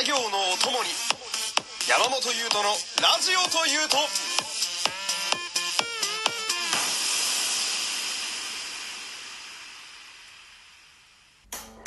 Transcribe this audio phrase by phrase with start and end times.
[0.00, 0.88] 作業のお供に
[1.86, 2.70] 山本優斗の
[3.02, 3.98] ラジオというと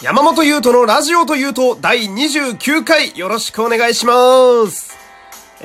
[0.03, 4.13] 山本優斗のラジオというと第29回よろしくお願いしま
[4.69, 4.93] す。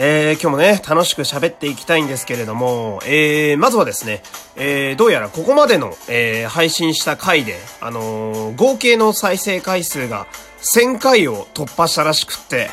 [0.01, 4.23] えー、今日もね、楽しく喋っていきたいんですけれども、えー、まずはですね、
[4.55, 10.29] えー、どうやらここまでの、えー、配信した回で、あのー、合計の再生回数が
[10.61, 12.69] 1000回を突破したらしくって、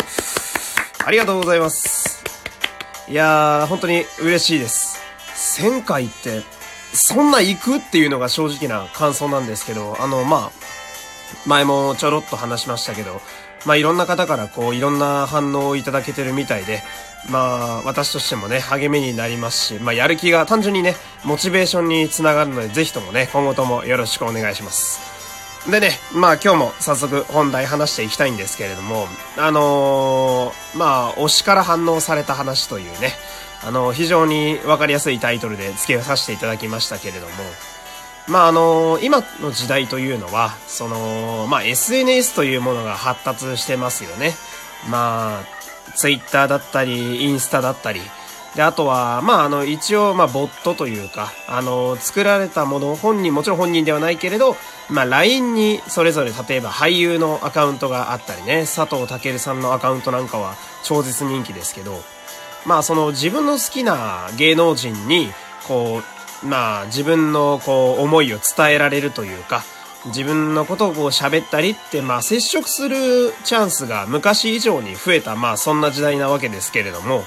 [1.06, 2.24] ありがとうございます。
[3.08, 5.00] いやー、本当に嬉しいです。
[5.62, 6.42] 1000回って、
[6.94, 10.52] そんな行くっていうのが正直な感想なんですけど、あの、まあ、
[11.46, 13.22] 前もちょろっと話しましたけど、
[13.66, 16.84] まあいろんな方からこういろんな反応をいただけてるみたいで、
[17.30, 25.15] まあ私としてもね、励みになりますし、まあやる気が単純にね、モチベーションにつながるので、ぜひともね、今後ともよろしくお願いします。
[25.70, 29.08] でね、まあ今日も早速本題話していきたいんですけれども、
[29.38, 33.14] あのー、まあ推しから反応された話というね、
[33.64, 37.34] あのー、非常にわかりやすいタイトルで付けさせていただきましたけれども、
[38.28, 44.34] まああの今の時代というのは、その、まあ SNS というものが発達してますよね。
[44.90, 45.44] まあ、
[45.96, 48.02] Twitter だったり、インスタだったり、
[48.56, 54.56] で、あとは、まあ、あの、一応、まあ、ボットというか、あの、作られたもの、本人、もちろん本人ではないけれど、
[54.90, 62.02] まあ、LINE にそれぞれ、例えば俳優のアカウントがあったりね、佐藤健さんのアカウントなんかは超絶人気ですけど、
[62.66, 65.30] まあ、その自分の好きな芸能人に、
[65.68, 69.64] こう、まあ自分のこう思いを伝えられるというか、
[70.08, 77.24] 自分のことをこう喋ったりって、まあ接触するチャンスが昔以上に増えた、まあそんな時代なわけですけれども、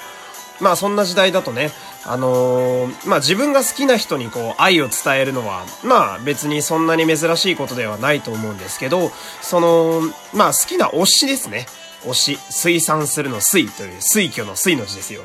[0.60, 1.70] まあそんな時代だとね、
[2.04, 10.02] あのー、まあ自分が好きな人にこう愛を伝えるのは、まあ別にそんなに珍しいことではないと思うんですけど、その、
[10.34, 11.66] まあ好きな推しですね。
[12.04, 15.22] 推し、推算するの推という推挙の推の字ですよ。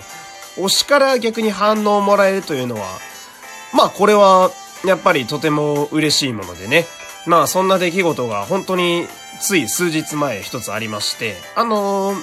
[0.57, 2.99] 推しから逆に反応をもらえるというのは、
[3.73, 4.51] まあこれは
[4.85, 6.85] やっぱりとても嬉しいものでね。
[7.25, 9.07] まあそんな出来事が本当に
[9.39, 12.15] つい数日前一つありまして、あのー、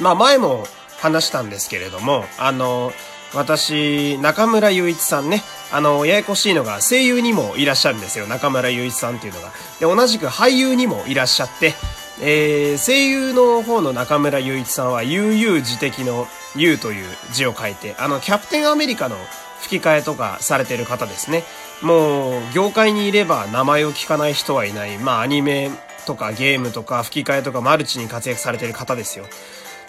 [0.00, 0.66] まあ前も
[1.02, 2.92] 話したんですけれども、あの、
[3.34, 5.42] 私、中村雄一さんね、
[5.72, 8.26] あの、ややこしいのが声優にもいらっしゃるんですよ。
[8.28, 9.48] 中村雄一さんっていうのが。
[9.80, 11.74] で、同じく俳優にもいらっしゃって、
[12.20, 19.16] えー、声優の方の中村雄一さんは悠々自適の U という字を書いて、あの、キャプテンアメリカの
[19.62, 21.42] 吹き替えとかされてる方ですね。
[21.80, 24.98] もう、業界にいれば名前を聞かない人はいない。
[24.98, 25.70] まあ、アニメ
[26.06, 29.24] とかゲームとか吹き替えとかマルチに活躍されてる方ですよ。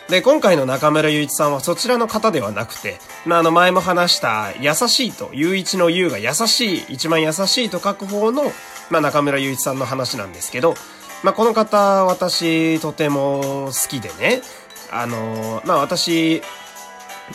[0.10, 8.44] で、今回の中村雄一さんはそちらの方ではなくて、まあ、あの前も話した優しいと、雄一の優が優しい、一番優しいと書く方の、
[8.90, 10.76] まあ、中村雄一さんの話なんですけど、
[11.24, 14.42] まあ、この方、私、とても好きでね、
[14.92, 16.42] あの、まあ、私、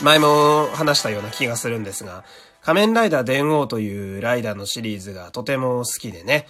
[0.02, 2.24] 前も話したような気がするんですが、
[2.60, 6.46] 仮面ライダー電王というライダーのシリーズがとても好きでね、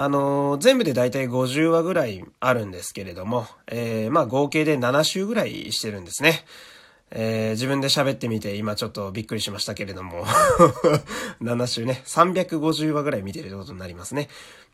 [0.00, 6.44] あのー、全部でだいたい50話ぐらいあるんですけれども、えー、まあ合計で7週ぐらいしてるんですね。
[7.10, 10.24] えー、自分で喋ってみて今ちょっとびっくりしましたけれども
[11.42, 14.28] 7週ね、350話ぐらい見てることになりますね。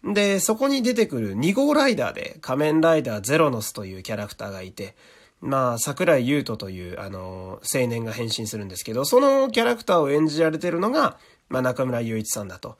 [0.04, 4.94] で、そこに出てくる2号ライダーで仮面ライダーゼロノスというキャラクターがいて、
[5.40, 11.16] まあ、桜井優斗という、あの、青年が変身するんですけど、そのキャラクターを演じられてるのが、
[11.48, 12.76] まあ、中村雄一さんだと。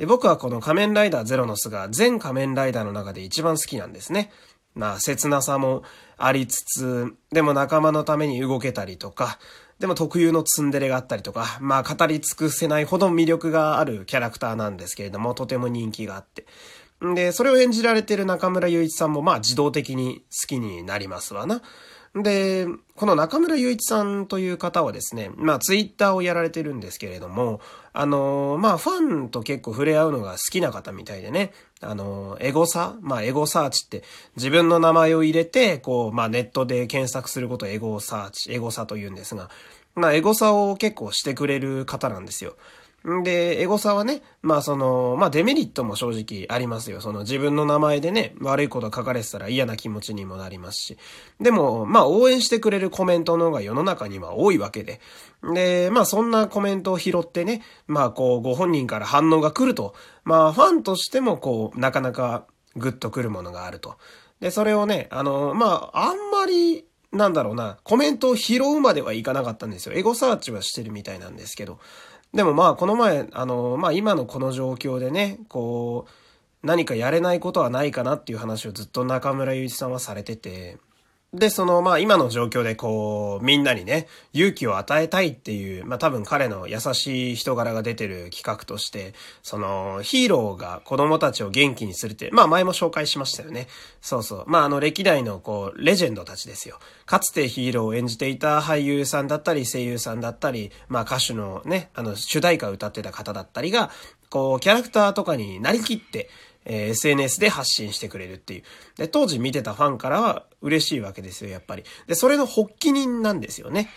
[0.00, 4.32] で、僕はこの仮面ライダーゼロノスが全仮面ライダーの中で一番好きなんですね。
[4.74, 5.82] まあ、切なさも
[6.16, 9.38] ありつつ、でも仲間のために動けたりとか、
[9.78, 16.46] でも特有のツンデレがあったりとか、まあ語り尽くせないほど魅力があるキャラクターなんですけれども、とても人気があって。
[17.14, 21.60] で、それを演じられている中村雄一さんもまあ自動的に好きになりますわな。
[22.14, 22.66] で、
[22.96, 27.60] この中村雄一さんという方はですね、まあツイッターをやられてるんですけれども、
[27.92, 34.02] あの、まあファンと結構触れ合うのが好きな方みたいでね、あの、エゴサまあエゴサーチって
[34.36, 39.48] 自分の名前を入れて、こう、まあネットで検索することエゴサーチ、エゴサと言うんですが、
[39.94, 42.56] まあエゴサを結構してくれる方なんですよ。
[43.04, 47.00] で、エゴサはね、まあその、まあデメリットも正直ありますよ。
[47.00, 50.98] その自分の名前でね、悪いこと書かれてたら嫌な気持ちにもなりますし。
[51.40, 55.00] でも、まあ応援してくれるコメントの方が世の中には多いわけで。
[55.54, 59.94] で、まあそんなコメントを拾ってね、まあこうご本人から反応が来ると、
[60.24, 62.44] まあファンとしてもこう、なかなか
[62.76, 63.96] グッとくるものがあると。
[64.40, 69.94] で、それをね、あの、まああんまり、なんだろうな、コメントを拾うまではいかなかったんですよ。
[69.94, 71.78] エゴサーチはしてるみたいなんですけど。
[72.32, 80.78] でもまあこの前、あの、まあ今のこの状況でね、こう、何かやれないことはないかなっていう話をずっと中村祐一さんはされてて、
[81.32, 93.68] で、その、まあ今の状況でこう、みんなにね、勇気を与えたいっていう、まあ多分彼の優しい人柄が出てる企画として、その、ヒーローが子供たちを元気にするって、まあ前も紹介しましたよね。
[94.00, 94.44] そうそう。
[94.48, 96.80] まああの歴代のこう、レジェンドたちですよ。
[97.06, 103.92] かつてヒーローを演じていた俳優さんだったり、声優さんだったり、まあ歌手のね、あの主題歌を歌ってた方だったりが、
[104.30, 106.28] こう、キャラクターとかになりきって、
[106.64, 108.62] えー、SNS で発信してくれるっていう。
[108.96, 111.84] で、当時見てたファンからは嬉しいわけですよ、やっぱり。
[112.06, 113.88] で、それの発起人なんですよね。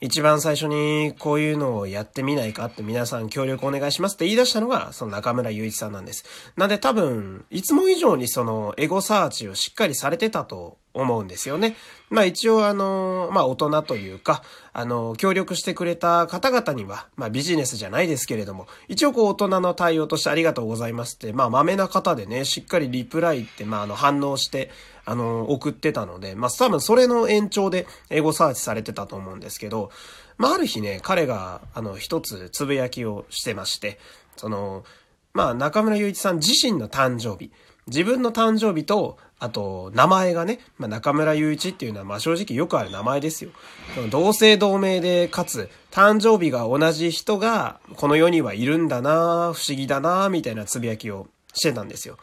[0.00, 6.24] 一番最初にこういうのをやってみないかって皆さん協力お願いしますって言い出したのがその中村雄一さんなんです。
[6.56, 11.76] なんで多分、いつも以上にそのエゴサーチをしっかりされてたと思うんですよね。
[12.08, 14.42] まあ一応あの、まあ大人というか、
[14.72, 24.70] あの、協力してくれた方々には、まあビジネスじゃないですけれども、一応こう大人の対応としてありがとうございますって、まあ豆な方でね、しっかりリプライって、まああの反応して、
[25.04, 29.90] あの、送ってたので、まあ多分それの延長でエゴサーチされてたと思うんですけど、
[30.38, 33.98] まあある日ね、彼があの一つつぶやきをしてまして、
[34.36, 34.84] その、
[35.32, 37.50] まあ中村雄一さん自身の誕生日、
[37.86, 43.50] 自分の誕生日と、あと、名前がね、まあ、中村雄一っていうのは、まあ、正直よくある名前ですよ。
[44.10, 52.16] 同姓同名で、かつ、誕生日が同じ人が、この世にはいるんだな不思議だなみたいなつぶやきをしてたんですよ。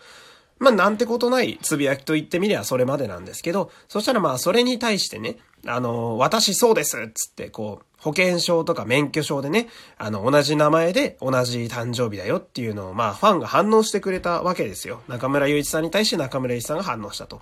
[0.57, 9.67] まあ、なんてことないつぶやきと言ってみりゃそれまでなんですけど、そしたらまあ、それに対してね、あの、私そうですっつって、こう、保険証とか免許証でね、
[9.97, 15.01] あの、同じ名前で同じ誕生日だよっていうのを、まあ、ファンが反応してくれたわけですよ。
[15.07, 17.41] 中村祐一さんに対して中村祐一さんが反応したと。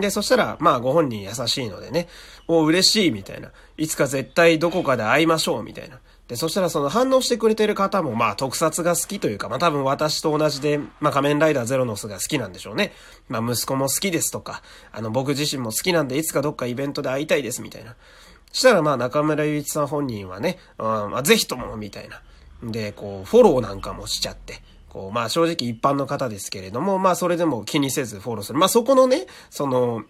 [0.00, 2.08] で、そしたら、まあ、ご本人優しいのでね、
[2.48, 3.52] お嬉しいみたいな。
[3.76, 6.00] いつか絶対どこかで会いましょうみたいな。
[6.28, 12.92] で、そしたらその反応してくれてる方も、まあ、特撮が好きというか、まあ多分私と同じで、まあ仮面ライダーゼロノスが好きなんでしょうね。
[13.28, 17.94] まあ息子も好きですとか、あの僕自身も好きなんでいつかどっかイベントで会いたいですみたいな。
[18.56, 22.22] したらまあ中村祐一さん本人はね、うん、まあぜひともみたいな。
[22.62, 24.62] で、こう、フォローなんかもしちゃって。
[24.88, 28.58] こう、まあ正直一般の方ですけれども、まあそれでも気にせずフォローする。
[28.58, 30.04] まあそこのね、その、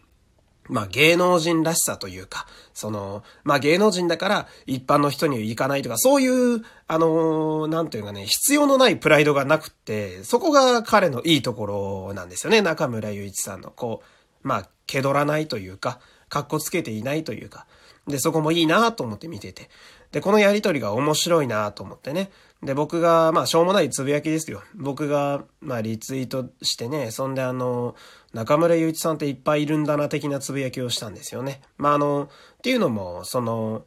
[0.69, 13.73] まあ芸能人らしさというか、その、まあ芸能人だから一般の人には行かないとか、そういう、あのー、なんていうかね、必要のないプライドがなくって、そこが彼のいいところなんですよね、中村祐一さんの。
[13.73, 15.99] こう、まあ、気取らないというか、
[16.29, 17.67] 格好つけていないというか、
[18.07, 19.69] で、そこもいいなと思って見てて。
[20.13, 22.31] で、このやりとりが面白いなと思ってね。
[22.63, 24.63] で、僕が、まあ、しょうもないつぶやきですよ。
[24.75, 27.97] 僕が、まあ、リツイートしてね、そんであの、
[28.33, 31.61] 中村祐一さんっていっぱいいるんだな、的なつぶやきをしたんですよね。
[31.77, 33.85] まあ、あの、っていうのも、その、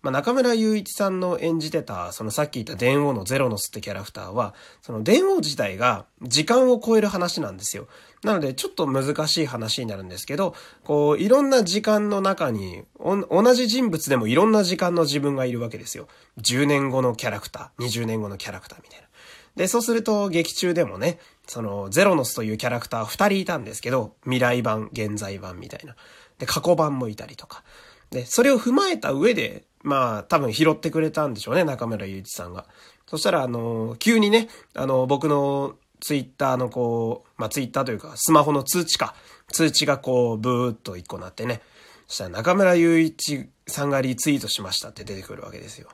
[0.00, 7.88] まあ、中村雄一さんの演じてた、そのさっき言った電王のゼロノスってキャラクターは、その電王自体が時間を超える話なんですよ。
[8.22, 10.54] なので、ちょっと難しい話になるんですけど、
[10.84, 16.06] こう、いろんな時間の中に、同じ人物でもいろんな時間の自分がいるわけですよ。
[16.40, 19.08] 10年後のキャラクター、20年後のキャラクターみたいな。
[19.56, 21.18] で、そうすると劇中でもね、
[21.48, 25.96] そのゼロノスというキャラクター2人いたんですけど、未来版、現在版みたいな。
[26.38, 27.64] で、過去版もいたりとか。
[28.10, 32.66] で、それを踏まえた上で、まあ、多分拾ってくれたんでしょうね、中村祐一さんが。
[33.06, 39.14] そしたら、あの、急にね、あの、僕のツイッターのこう、まあ、ツイッターというか、スマホの通知か。
[39.50, 41.62] 通知がこう、ブーっと一個なってね。
[42.06, 45.88] そしたら中村祐一さんがリツイートしましたって出てくるわけですよ。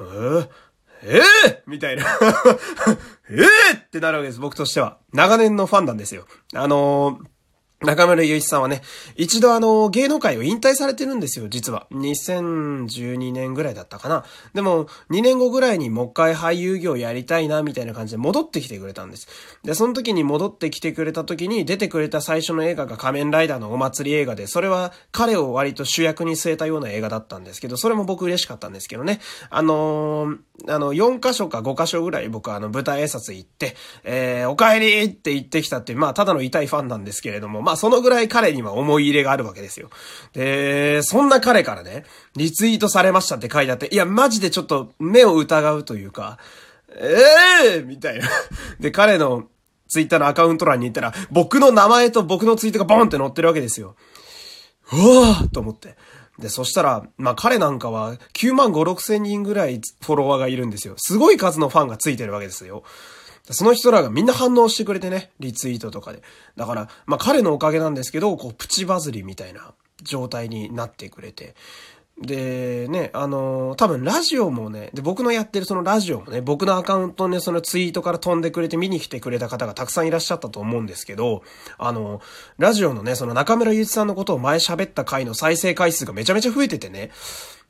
[0.00, 0.48] えー、
[1.02, 2.04] えー、みたいな
[3.30, 4.98] えー、ってなるわけです、僕としては。
[5.12, 6.26] 長年のファンなんですよ。
[6.54, 7.35] あのー
[7.82, 8.80] 中村祐一さんはね、
[9.16, 11.86] 一度あの、芸能界を引退されてるんですよ、実は。
[11.92, 14.24] 2012年ぐらいだったかな。
[14.54, 19.28] でも、2年後ぐらいにもう一回俳優業やりたいな、みたいな感じで戻ってきてくれたんです。
[19.62, 29.20] で、その時に戻ってきてくれた時に出てくれた最初の映画が仮面ライダーのお祭り映画で、それは彼を割と主役に据えたような映画だったんですけど、それも僕嬉しかったんですけどね。
[29.50, 39.90] あのー、あの、4箇所か5箇所ぐらい僕はあの、舞台挨拶行って、えー、お帰りって言ってきたっていう、まあ、ただの痛いファンなんですけれども、まあそのぐらい彼には思い入れがあるわけですよ。
[40.32, 42.04] で、そんな彼からね、
[42.36, 46.38] リツイートされましたって書いてあって、いや、マジでちょっと目を疑うというか、
[46.94, 48.28] ええー、みたいな。
[48.78, 49.48] で、彼の
[49.88, 53.96] ツイッターのアカウント欄に行ったら、僕の名前と僕のツイートがボンって載ってるわけですよ。
[54.92, 55.96] うわーと思って。
[56.38, 60.94] で、そしたら、まあ彼なんかは9万5、6千人ぐらいフォロワーがいるんですよ。
[60.98, 62.84] すごい数のファンがついてるわけですよ。
[63.50, 66.22] その人らがみんな反応してくれてね、リツイートとかで。
[66.56, 69.72] だから、まあ彼のおかげなんですけど、こう、プチバズりみたいな
[70.02, 71.54] 状態になってくれて。
[72.20, 81.42] で、ね、あのー、多分ラジオもね、で、僕のやってるそのラジオもね、僕のアカウントね、そのツイートから飛んでくれて見に来てくれた方がたくさんいらっしゃったと思うんですけど、
[81.76, 82.22] あのー、
[82.56, 87.10] ラジオのね、その中村祐一さんのことを前喋った回の再生回数がめちゃめちゃ増えててね、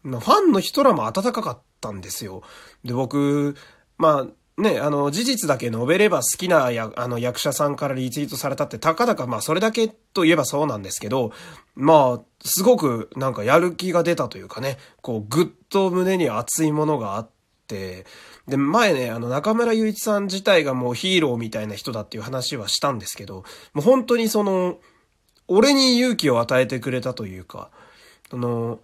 [0.04, 2.42] ファンの人らも温かかったんですよ。
[2.85, 3.56] で、僕、
[3.99, 11.32] まあ、ね、あの、事実だけ述べれば好きなや、あの、役者さんからリツイートされたって、たかだか、まあ、それだけと言えばそうなんですけど、
[11.75, 17.30] まあ、すごく、なんか、やる気が出たというかね、こう、ぐっと胸に熱いものがあっ
[17.68, 18.06] て、
[18.48, 23.44] で、前ね、あの、中村祐一さん自体がもうヒーローみたいな人だっていう話はしたんですけど、
[23.75, 24.78] もう本当にその、
[25.48, 27.70] 俺に勇気を与えてくれたというか、
[28.30, 28.80] その、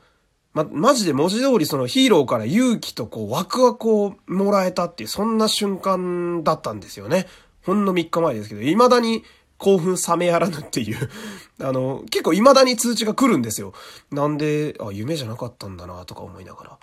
[0.54, 7.26] ま、マジで文字通りそのヒーローから勇気とこうワクワクをもらえたっていう、そんな瞬間だったんですよね。
[7.64, 9.24] ほんの3日前ですけど、未だに
[9.56, 11.10] 興奮冷めやらぬっていう
[11.62, 13.72] あの、結構未だに通知が来るんですよ。
[14.10, 16.78] なんで、あ、夢じゃなかったんだなとか思いながら。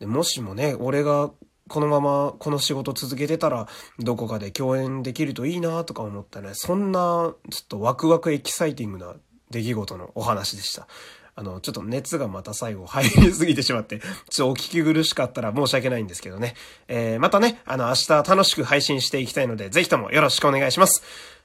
[0.00, 1.30] で、もしもね、俺が
[1.68, 3.68] このままこの仕事続けてたら、
[3.98, 6.50] どこかで共演できるといいなとか思ったね。
[6.54, 9.14] そんな、ちょっとワクワクエキサイティングな
[9.50, 10.88] 出来事のお話でした。
[11.36, 14.00] あの、ちょっと熱がまた最後入りすぎてしまって、
[14.30, 16.54] ちょっとお聞き苦しかったら申し訳ないんですけどね。
[16.88, 21.02] えー、またね、あの、明日楽しく配信していきたいので、ぜひともよろしくお願いします。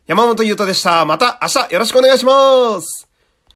[0.07, 1.05] 山本優斗でした。
[1.05, 3.08] また明日よろしくお願いします